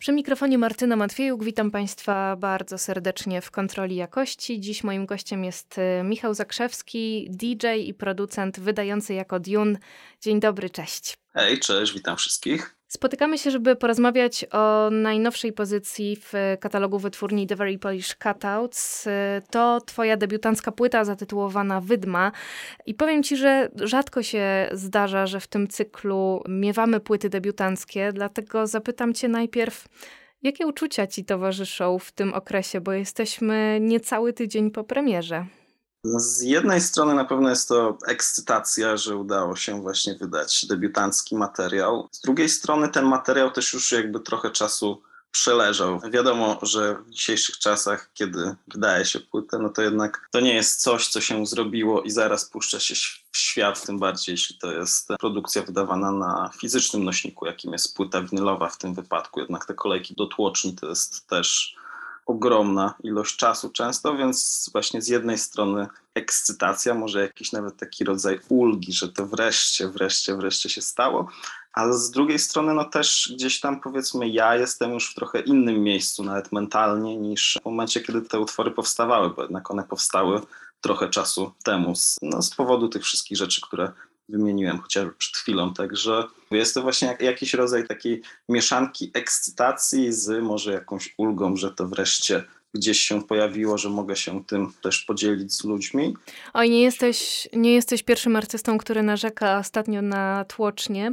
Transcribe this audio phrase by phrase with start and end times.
[0.00, 4.60] Przy mikrofonie Martyna Matwiejuk, witam Państwa bardzo serdecznie w kontroli jakości.
[4.60, 9.78] Dziś moim gościem jest y, Michał Zakrzewski, DJ i producent wydający jako Dune.
[10.20, 11.18] Dzień dobry, cześć.
[11.32, 12.79] Hej, cześć, witam wszystkich.
[12.92, 19.08] Spotykamy się, żeby porozmawiać o najnowszej pozycji w katalogu wytwórni The Very Polish Cutouts.
[19.50, 22.32] To twoja debiutancka płyta zatytułowana Wydma.
[22.86, 28.66] I powiem ci, że rzadko się zdarza, że w tym cyklu miewamy płyty debiutanckie, dlatego
[28.66, 29.88] zapytam cię najpierw,
[30.42, 35.46] jakie uczucia ci towarzyszą w tym okresie, bo jesteśmy niecały tydzień po premierze.
[36.04, 41.36] No, Z jednej strony na pewno jest to ekscytacja, że udało się właśnie wydać debiutancki
[41.36, 42.08] materiał.
[42.12, 46.00] Z drugiej strony ten materiał też już jakby trochę czasu przeleżał.
[46.10, 50.82] Wiadomo, że w dzisiejszych czasach, kiedy wydaje się płytę, no to jednak to nie jest
[50.82, 52.94] coś, co się zrobiło i zaraz puszcza się
[53.32, 58.22] w świat, tym bardziej jeśli to jest produkcja wydawana na fizycznym nośniku, jakim jest płyta
[58.22, 59.40] winylowa w tym wypadku.
[59.40, 61.76] Jednak te kolejki do tłoczni to jest też
[62.30, 68.40] ogromna ilość czasu często, więc właśnie z jednej strony ekscytacja, może jakiś nawet taki rodzaj
[68.48, 71.28] ulgi, że to wreszcie, wreszcie, wreszcie się stało,
[71.72, 75.82] ale z drugiej strony no też gdzieś tam powiedzmy ja jestem już w trochę innym
[75.82, 80.40] miejscu, nawet mentalnie niż w momencie, kiedy te utwory powstawały, bo jednak one powstały
[80.80, 83.92] trochę czasu temu z, no, z powodu tych wszystkich rzeczy, które
[84.30, 90.42] wymieniłem chociażby przed chwilą, także jest to właśnie jak, jakiś rodzaj takiej mieszanki ekscytacji z
[90.42, 92.44] może jakąś ulgą, że to wreszcie
[92.74, 96.14] gdzieś się pojawiło, że mogę się tym też podzielić z ludźmi.
[96.54, 101.12] Oj, nie jesteś, nie jesteś pierwszym artystą, który narzeka ostatnio na tłocznie.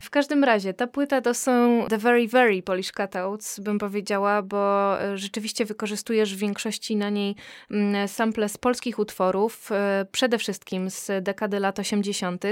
[0.00, 4.94] W każdym razie, ta płyta to są The Very Very Polish Cutouts, bym powiedziała, bo
[5.02, 7.34] e, rzeczywiście wykorzystujesz w większości na niej
[7.70, 12.44] mm, sample z polskich utworów, e, przede wszystkim z dekady lat 80.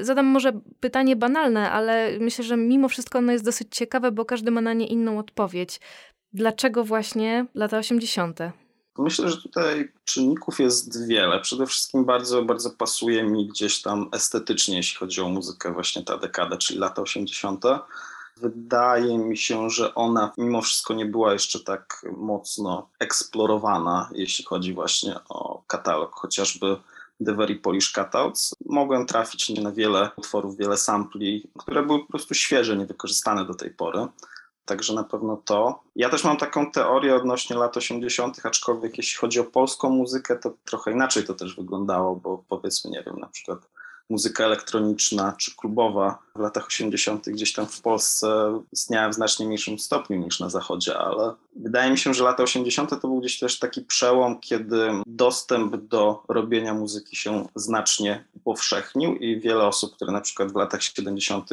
[0.00, 4.50] Zadam może pytanie banalne, ale myślę, że mimo wszystko ono jest dosyć ciekawe, bo każdy
[4.50, 5.80] ma na nie inną odpowiedź.
[6.36, 8.38] Dlaczego właśnie lata 80.?
[8.98, 11.40] Myślę, że tutaj czynników jest wiele.
[11.40, 16.18] Przede wszystkim bardzo, bardzo pasuje mi gdzieś tam estetycznie, jeśli chodzi o muzykę, właśnie ta
[16.18, 17.64] dekada, czyli lata 80.
[18.36, 24.74] Wydaje mi się, że ona mimo wszystko nie była jeszcze tak mocno eksplorowana, jeśli chodzi
[24.74, 26.76] właśnie o katalog, chociażby
[27.24, 28.54] The Very Polish Cutouts.
[28.66, 33.70] Mogłem trafić na wiele utworów, wiele sampli, które były po prostu świeże, niewykorzystane do tej
[33.70, 34.06] pory.
[34.66, 35.82] Także na pewno to.
[35.96, 40.52] Ja też mam taką teorię odnośnie lat 80., aczkolwiek jeśli chodzi o polską muzykę, to
[40.64, 43.58] trochę inaczej to też wyglądało, bo powiedzmy, nie wiem, na przykład
[44.10, 47.28] muzyka elektroniczna czy klubowa w latach 80.
[47.28, 51.98] gdzieś tam w Polsce istniała w znacznie mniejszym stopniu niż na zachodzie, ale wydaje mi
[51.98, 52.90] się, że lata 80.
[52.90, 59.40] to był gdzieś też taki przełom, kiedy dostęp do robienia muzyki się znacznie upowszechnił i
[59.40, 61.50] wiele osób, które na przykład w latach 70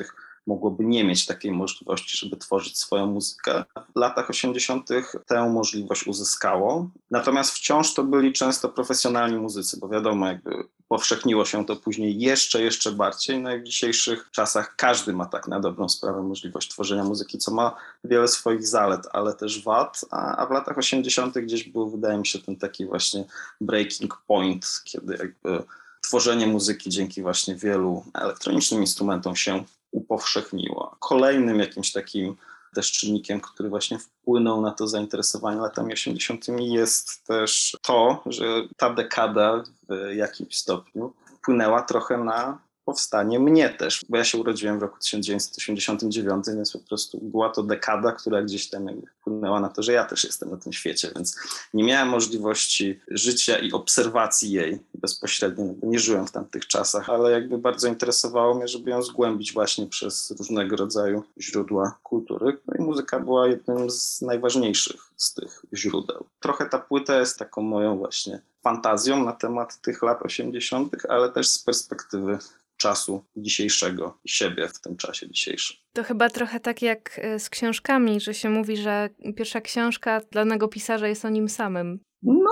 [0.48, 3.64] mogłoby nie mieć takiej możliwości, żeby tworzyć swoją muzykę.
[3.96, 4.90] W latach 80.
[5.28, 6.90] tę możliwość uzyskało.
[7.12, 12.62] Natomiast wciąż to byli często profesjonalni muzycy, bo wiadomo, jakby powszechniło się to później jeszcze,
[12.62, 13.42] jeszcze bardziej.
[13.42, 17.51] No i w dzisiejszych czasach każdy ma tak na dobrą sprawę możliwość tworzenia muzyki, co
[17.51, 20.06] ma wiele swoich zalet, ale też wad.
[20.12, 21.40] A, a w latach 80.
[21.40, 23.25] gdzieś był, wydaje mi się, ten taki właśnie
[23.62, 25.63] breaking point, kiedy jakby
[26.01, 29.63] tworzenie muzyki dzięki właśnie wielu elektronicznym instrumentom się
[29.94, 30.95] upowszechniła.
[31.00, 32.36] Kolejnym jakimś takim
[32.75, 36.45] też czynnikiem, który właśnie wpłynął na to zainteresowanie latami 80.
[36.60, 38.45] jest też to, że
[38.78, 44.80] ta dekada w jakimś stopniu wpłynęła trochę na powstanie mnie też, bo ja się urodziłem
[44.80, 48.88] w roku 1989, więc po prostu była to dekada, która gdzieś tam
[49.19, 51.35] wpłynęła na to, że ja też jestem na tym świecie, więc
[51.74, 57.57] nie miałem możliwości życia i obserwacji jej bezpośrednio, nie żyłem w tamtych czasach, ale jakby
[57.57, 62.57] bardzo interesowało mnie, żeby ją zgłębić właśnie przez różnego rodzaju źródła kultury.
[62.68, 66.25] No i muzyka była jednym z najważniejszych z tych źródeł.
[66.39, 71.50] Trochę ta płyta jest taką moją właśnie fantazją na temat tych lat 80., ale też
[71.50, 72.38] z perspektywy
[72.83, 75.77] czasu dzisiejszego i siebie w tym czasie dzisiejszym.
[75.94, 80.41] To chyba trochę tak jak e, z książkami, że się mówi, że pierwsza książka dla
[80.41, 82.00] danego pisarza jest o nim samym.
[82.24, 82.51] No,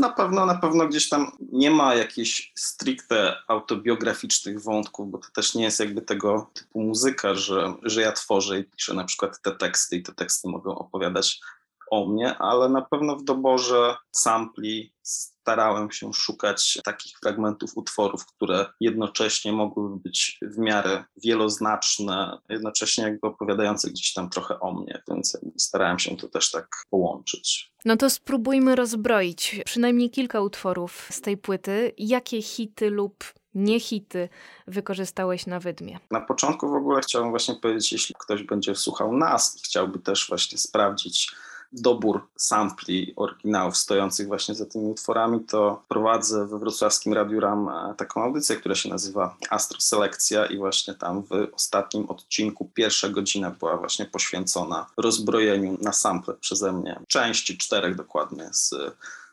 [0.00, 5.54] na pewno, na pewno gdzieś tam nie ma jakichś stricte autobiograficznych wątków, bo to też
[5.54, 9.50] nie jest jakby tego typu muzyka, że, że ja tworzę i piszę na przykład te
[9.50, 11.40] teksty i te teksty mogą opowiadać
[11.90, 14.92] o mnie, ale na pewno w doborze sampli
[15.50, 23.28] starałem się szukać takich fragmentów utworów, które jednocześnie mogłyby być w miarę wieloznaczne, jednocześnie jakby
[23.28, 27.72] opowiadające gdzieś tam trochę o mnie, więc starałem się to też tak połączyć.
[27.84, 31.92] No to spróbujmy rozbroić przynajmniej kilka utworów z tej płyty.
[31.98, 33.24] Jakie hity lub
[33.54, 34.28] nie hity
[34.66, 35.98] wykorzystałeś na wydmie?
[36.10, 40.28] Na początku w ogóle chciałbym właśnie powiedzieć, jeśli ktoś będzie słuchał nas i chciałby też
[40.28, 41.32] właśnie sprawdzić,
[41.72, 47.94] dobór sampli oryginałów stojących właśnie za tymi utworami, to prowadzę we wrocławskim Radiu Ram e,
[47.94, 53.50] taką audycję, która się nazywa Astro Selekcja i właśnie tam w ostatnim odcinku pierwsza godzina
[53.50, 57.00] była właśnie poświęcona rozbrojeniu na sample przeze mnie.
[57.08, 58.74] Części czterech dokładnie z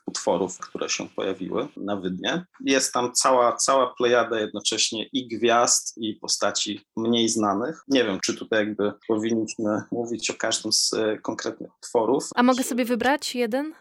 [0.08, 2.44] utworów, które się pojawiły na wydnie.
[2.64, 7.82] Jest tam cała, cała plejada jednocześnie i gwiazd, i postaci mniej znanych.
[7.88, 12.28] Nie wiem, czy tutaj jakby powinniśmy mówić o każdym z e, konkretnych utworów.
[12.34, 13.74] A mogę sobie wybrać jeden?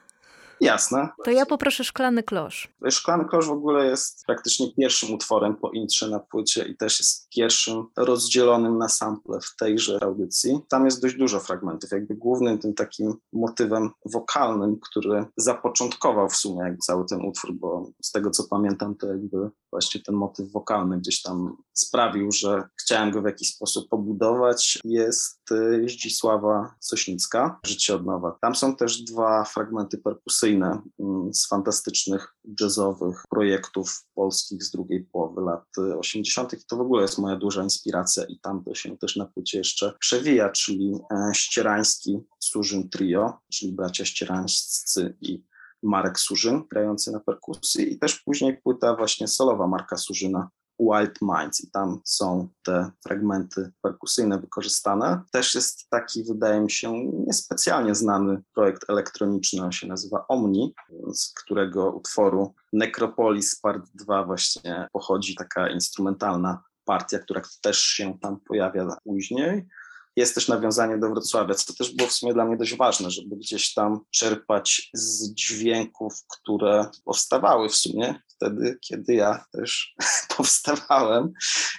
[0.62, 1.10] Jasne.
[1.26, 2.68] To ja poproszę Szklany Klosz.
[2.90, 7.30] Szklany Klosz w ogóle jest praktycznie pierwszym utworem po intrze na płycie i też jest
[7.30, 10.60] pierwszym rozdzielonym na sample w tejże audycji.
[10.70, 11.92] Tam jest dość dużo fragmentów.
[11.92, 17.92] Jakby głównym tym takim motywem wokalnym, który zapoczątkował w sumie jakby cały ten utwór, bo
[18.02, 23.12] z tego co pamiętam, to jakby właśnie ten motyw wokalny gdzieś tam sprawił, że chciałem
[23.12, 28.38] go w jakiś sposób pobudować, jest y, Zdzisława Sośnicka, Życie od nowa.
[28.42, 35.42] Tam są też dwa fragmenty perkusyjne mm, z fantastycznych jazzowych projektów polskich z drugiej połowy
[35.42, 35.66] lat
[36.00, 36.54] 80.
[36.54, 39.58] I to w ogóle jest moja duża inspiracja i tam to się też na płycie
[39.58, 45.44] jeszcze przewija, czyli e, Ścierański Surzyn Trio, czyli bracia ścierańscy i
[45.84, 51.64] Marek Surzyn grający na perkusji i też później płyta właśnie solowa Marka Surzyna Wild Minds.
[51.64, 55.22] I tam są te fragmenty perkusyjne wykorzystane.
[55.32, 56.94] Też jest taki, wydaje mi się,
[57.28, 60.74] niespecjalnie znany projekt elektroniczny, on się nazywa Omni,
[61.14, 68.40] z którego utworu Necropolis Part 2 właśnie pochodzi taka instrumentalna partia, która też się tam
[68.40, 69.68] pojawia później
[70.18, 73.36] jest też nawiązanie do Wrocławia, co też było w sumie dla mnie dość ważne, żeby
[73.36, 79.96] gdzieś tam czerpać z dźwięków, które powstawały w sumie wtedy, kiedy ja też
[80.38, 81.34] powstawałem,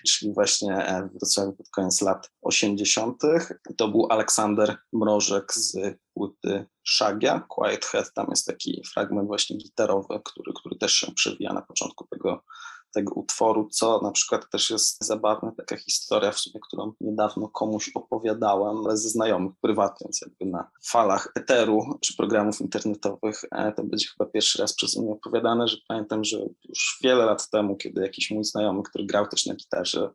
[0.06, 3.22] czyli właśnie w Wrocławiu pod koniec lat 80.
[3.76, 5.76] To był Aleksander Mrożek z
[6.14, 11.52] płyty Szagia, Quiet Head, tam jest taki fragment właśnie gitarowy, który, który też się przewija
[11.52, 12.44] na początku tego
[12.94, 17.90] tego utworu, co na przykład też jest zabawna taka historia, w sumie, którą niedawno komuś
[17.94, 24.06] opowiadałem, ze znajomych prywatnie, więc jakby na falach eteru czy programów internetowych e, to będzie
[24.08, 26.38] chyba pierwszy raz przez mnie opowiadane, że pamiętam, że
[26.68, 30.10] już wiele lat temu, kiedy jakiś mój znajomy, który grał też na gitarze,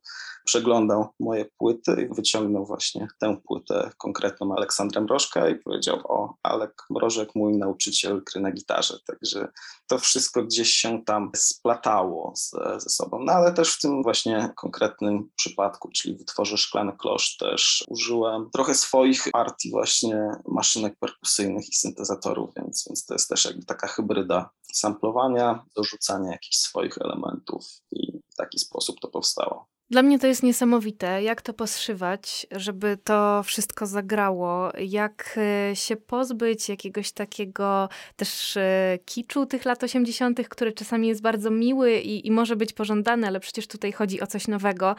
[0.45, 6.83] przeglądał moje płyty i wyciągnął właśnie tę płytę konkretną Aleksandra Mrożka i powiedział, o, Alek
[6.90, 9.47] Mrożek, mój nauczyciel gry na gitarze, także
[9.88, 14.54] to wszystko gdzieś się tam splatało z, ze sobą, no ale też w tym właśnie
[14.56, 21.69] konkretnym przypadku, czyli w utworze Szklany Klosz też użyłem trochę swoich partii właśnie maszynek perkusyjnych
[21.69, 27.66] i syntezatorów, więc, więc to jest też jakby taka hybryda samplowania, dorzucania jakichś swoich elementów
[27.92, 29.72] i w taki sposób to powstało.
[29.94, 35.40] Dla mnie to jest niesamowite, jak to poszywać, żeby to wszystko zagrało, jak
[35.71, 41.52] e, się pozbyć jakiegoś takiego też e, kiczu tych lat 80., który czasami jest bardzo
[41.52, 44.95] miły i, i może być pożądany, ale przecież tutaj chodzi o coś nowego.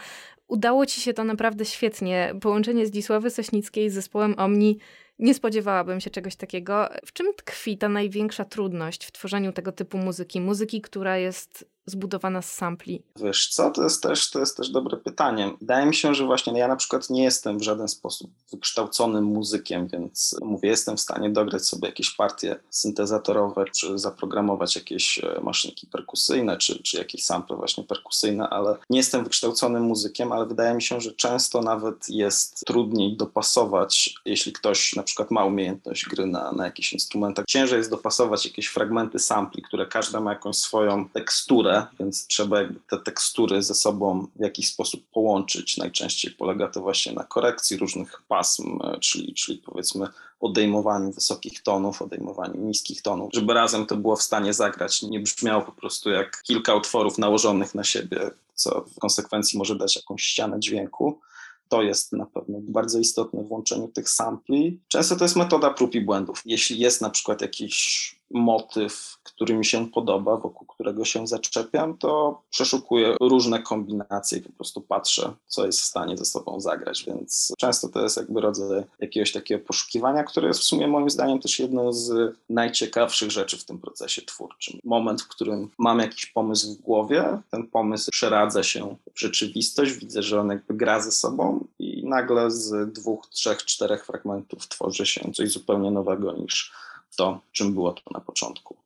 [0.48, 2.34] Udało ci się to naprawdę świetnie.
[2.40, 4.78] Połączenie Zdzisławy Sośnickiej z zespołem Omni
[5.18, 6.88] nie spodziewałabym się czegoś takiego.
[7.06, 10.40] W czym tkwi ta największa trudność w tworzeniu tego typu muzyki?
[10.40, 13.02] Muzyki, która jest zbudowana z sampli?
[13.16, 15.50] Wiesz co, to jest, też, to jest też dobre pytanie.
[15.60, 19.88] Wydaje mi się, że właśnie ja na przykład nie jestem w żaden sposób wykształconym muzykiem,
[19.88, 25.86] więc mówię, jestem w stanie dograć sobie jakieś partie syntezatorowe, czy zaprogramować jakieś e, maszynki
[25.86, 30.82] perkusyjne, czy, czy jakieś sample właśnie perkusyjne, ale nie jestem wykształconym muzykiem, ale wydaje mi
[30.82, 36.52] się, że często nawet jest trudniej dopasować, jeśli ktoś na przykład ma umiejętność gry na,
[36.52, 41.73] na jakichś instrumentach, ciężej jest dopasować jakieś fragmenty sampli, które każda ma jakąś swoją teksturę,
[42.00, 45.76] więc trzeba jakby te tekstury ze sobą w jakiś sposób połączyć.
[45.76, 50.06] Najczęściej polega to właśnie na korekcji różnych pasm, e, czyli, czyli powiedzmy
[50.40, 55.02] odejmowaniu wysokich tonów, odejmowaniu niskich tonów, żeby razem to było w stanie zagrać.
[55.02, 59.96] Nie brzmiało po prostu jak kilka utworów nałożonych na siebie, co w konsekwencji może dać
[59.96, 61.20] jakąś ścianę dźwięku.
[61.68, 64.80] To jest na pewno bardzo istotne w łączeniu tych sampli.
[64.88, 66.42] Często to jest metoda prób i błędów.
[66.44, 72.42] Jeśli jest na przykład jakiś motyw, który mi się podoba, wokół którego się zaczepiam, to
[72.50, 77.52] przeszukuję różne kombinacje i po prostu patrzę, co jest w stanie ze sobą zagrać, więc
[77.58, 81.58] często to jest jakby rodzaj jakiegoś takiego poszukiwania, które jest w sumie moim zdaniem też
[81.58, 84.80] jedną z najciekawszych rzeczy w tym procesie twórczym.
[84.84, 90.22] Moment, w którym mam jakiś pomysł w głowie, ten pomysł przeradza się w rzeczywistość, widzę,
[90.22, 95.32] że on jakby gra ze sobą i nagle z dwóch, trzech, czterech fragmentów tworzy się
[95.32, 96.72] coś zupełnie nowego niż
[97.16, 98.76] to, czym było to na początku.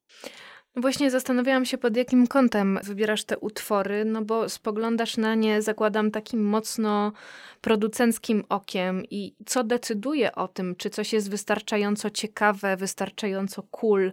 [0.76, 5.62] No właśnie zastanawiałam się, pod jakim kątem wybierasz te utwory, no bo spoglądasz na nie,
[5.62, 7.12] zakładam, takim mocno
[7.61, 14.12] producenckim okiem i co decyduje o tym, czy coś jest wystarczająco ciekawe, wystarczająco cool,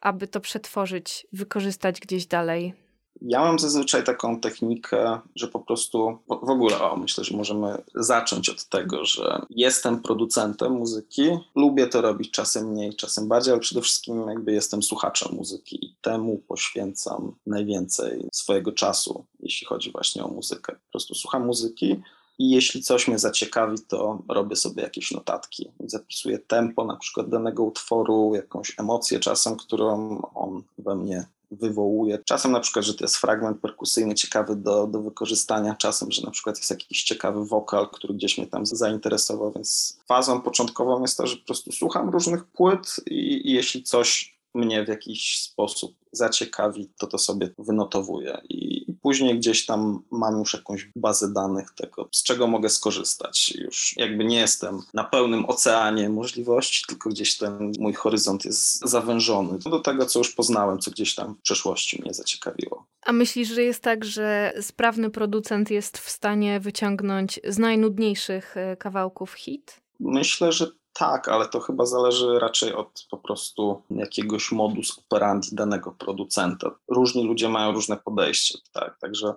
[0.00, 2.85] aby to przetworzyć, wykorzystać gdzieś dalej.
[3.22, 8.48] Ja mam zazwyczaj taką technikę, że po prostu w ogóle, o, myślę, że możemy zacząć
[8.48, 13.80] od tego, że jestem producentem muzyki, lubię to robić czasem mniej, czasem bardziej, ale przede
[13.80, 20.28] wszystkim jakby jestem słuchaczem muzyki i temu poświęcam najwięcej swojego czasu, jeśli chodzi właśnie o
[20.28, 20.72] muzykę.
[20.72, 22.02] Po prostu słucham muzyki,
[22.38, 25.70] i jeśli coś mnie zaciekawi, to robię sobie jakieś notatki.
[25.80, 32.18] Zapisuję tempo na przykład danego utworu, jakąś emocję czasem, którą on we mnie wywołuje.
[32.24, 36.30] Czasem na przykład, że to jest fragment perkusyjny ciekawy do, do wykorzystania, czasem, że na
[36.30, 41.26] przykład jest jakiś ciekawy wokal, który gdzieś mnie tam zainteresował, więc fazą początkową jest to,
[41.26, 46.90] że po prostu słucham różnych płyt i, i jeśli coś mnie w jakiś sposób zaciekawi,
[46.98, 48.75] to to sobie wynotowuję i,
[49.06, 53.54] później gdzieś tam mam już jakąś bazę danych tego, z czego mogę skorzystać.
[53.58, 59.58] Już jakby nie jestem na pełnym oceanie możliwości, tylko gdzieś ten mój horyzont jest zawężony
[59.58, 62.86] do tego, co już poznałem, co gdzieś tam w przeszłości mnie zaciekawiło.
[63.02, 68.76] A myślisz, że jest tak, że sprawny producent jest w stanie wyciągnąć z najnudniejszych e,
[68.76, 69.80] kawałków hit?
[70.00, 70.66] Myślę, że
[70.98, 76.70] tak, ale to chyba zależy raczej od po prostu jakiegoś modus operandi danego producenta.
[76.88, 79.34] Różni ludzie mają różne podejście, tak, także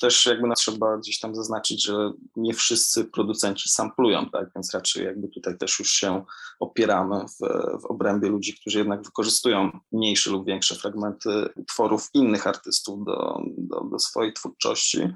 [0.00, 5.28] też jakby trzeba gdzieś tam zaznaczyć, że nie wszyscy producenci samplują, tak, więc raczej jakby
[5.28, 6.24] tutaj też już się
[6.60, 7.48] opieramy w,
[7.82, 13.80] w obrębie ludzi, którzy jednak wykorzystują mniejsze lub większe fragmenty utworów innych artystów do, do,
[13.80, 15.08] do swojej twórczości.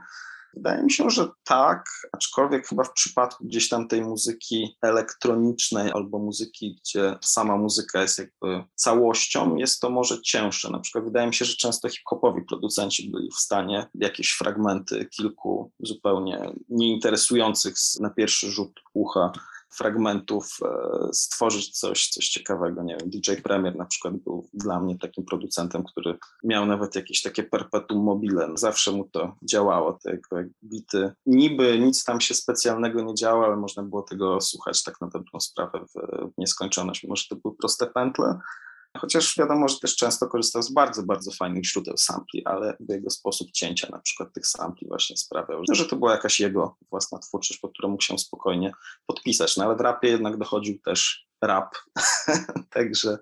[0.55, 6.19] Wydaje mi się, że tak, aczkolwiek chyba w przypadku gdzieś tam tej muzyki elektronicznej albo
[6.19, 10.71] muzyki, gdzie sama muzyka jest jakby całością, jest to może cięższe.
[10.71, 15.73] Na przykład wydaje mi się, że często hip-hopowi producenci byli w stanie jakieś fragmenty kilku
[15.81, 19.33] zupełnie nieinteresujących na pierwszy rzut ucha
[19.71, 22.83] fragmentów e, stworzyć coś, coś ciekawego.
[22.83, 27.23] Nie wiem, DJ Premier na przykład był dla mnie takim producentem, który miał nawet jakieś
[27.23, 28.49] takie perpetuum mobile.
[28.55, 30.19] Zawsze mu to działało, te
[30.65, 31.13] bity.
[31.27, 35.41] Niby nic tam się specjalnego nie działo, ale można było tego słuchać tak na dobrą
[35.41, 38.39] sprawę w nieskończoność, mimo że to były proste pętle.
[38.99, 43.51] Chociaż wiadomo, że też często korzystał z bardzo, bardzo fajnych źródeł sampli, ale jego sposób
[43.51, 47.73] cięcia na przykład tych sampli właśnie sprawiał, że to była jakaś jego własna twórczość, pod
[47.73, 48.73] którą mógł się spokojnie
[49.07, 49.57] podpisać.
[49.57, 51.75] No ale w rapie jednak dochodził też rap.
[52.75, 53.19] także,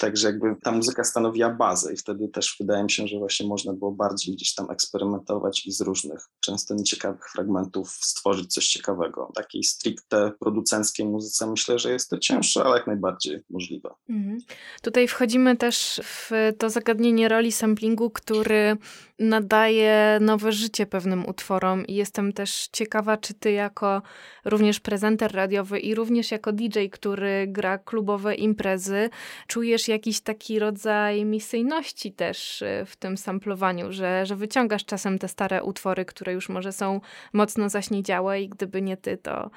[0.00, 3.72] także jakby ta muzyka stanowiła bazę i wtedy też wydaje mi się, że właśnie można
[3.72, 9.30] było bardziej gdzieś tam eksperymentować i z różnych, często nieciekawych fragmentów stworzyć coś ciekawego.
[9.34, 13.90] Takiej stricte producenckiej muzyce myślę, że jest to cięższe, ale jak najbardziej możliwe.
[14.08, 14.38] Mhm.
[14.82, 18.76] Tutaj wchodzimy też w to zagadnienie roli samplingu, który
[19.18, 24.02] nadaje nowe życie pewnym utworom i jestem też ciekawa, czy ty jako
[24.44, 29.10] również prezenter radiowy i również jako DJ, który gra klubowe imprezy,
[29.46, 35.28] czujesz jakiś taki rodzaj misyjności też y, w tym samplowaniu, że, że wyciągasz czasem te
[35.28, 37.00] stare utwory, które już może są
[37.32, 39.50] mocno zaśniedziałe i gdyby nie ty, to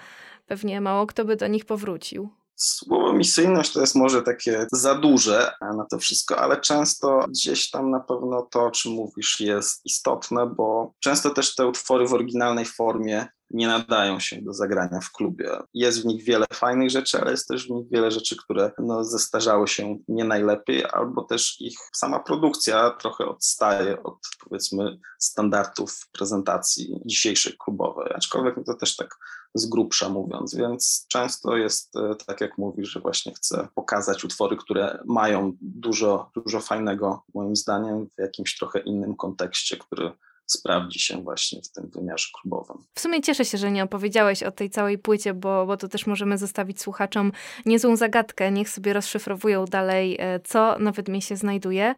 [0.48, 2.30] pewnie mało kto by do nich powrócił.
[2.62, 7.92] Słowo misyjność to jest może takie za duże na to wszystko, ale często gdzieś tam
[7.92, 12.66] na pewno to, o czym mówisz, jest istotne, bo często też te utwory w oryginalnej
[12.66, 15.50] formie nie nadają się do zagrania w klubie.
[15.74, 19.04] Jest w nich wiele fajnych rzeczy, ale jest też w nich wiele rzeczy, które no,
[19.04, 27.02] zestarzały się nie najlepiej, albo też ich sama produkcja trochę odstaje od powiedzmy standardów prezentacji
[27.06, 29.18] dzisiejszej klubowej, aczkolwiek to też tak
[29.56, 34.58] z grubsza mówiąc, więc często jest e, tak jak mówisz, że właśnie chcę pokazać utwory,
[34.58, 40.12] które mają dużo, dużo fajnego moim zdaniem w jakimś trochę innym kontekście, który
[40.52, 42.78] sprawdzi się właśnie w tym wymiarze klubowym.
[42.94, 46.08] W sumie cieszę się, że nie opowiedziałeś o tej całej płycie, bo, bo to też
[46.08, 47.32] możemy zostawić słuchaczom
[47.66, 48.52] niezłą zagadkę.
[48.52, 51.96] Niech sobie rozszyfrowują dalej, e, co nawet mi się znajduje.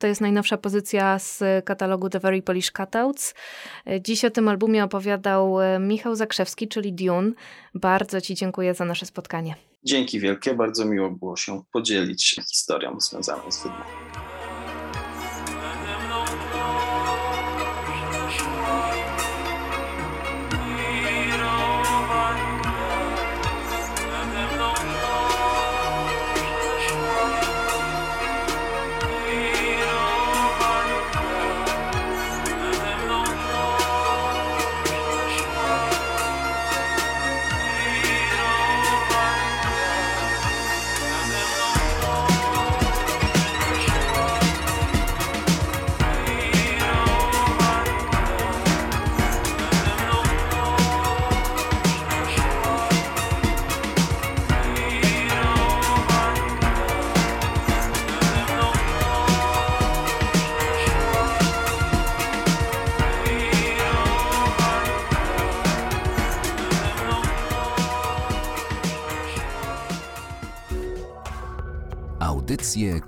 [0.00, 3.34] To jest najnowsza pozycja z katalogu The Very Polish Cutouts.
[4.00, 7.32] Dziś o tym albumie opowiadał e, Michał Zakrzewski, czyli Dune.
[7.74, 9.54] Bardzo Ci dziękuję za nasze spotkanie.
[9.84, 14.09] Dzięki wielkie, bardzo miło było się podzielić historią związaną z wydmą.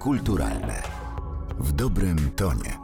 [0.02, 0.82] Kulturalne
[1.58, 2.81] w dobrym tonie.